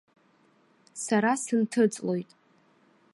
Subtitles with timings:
[1.03, 2.29] Сара сынҭыҵлоит.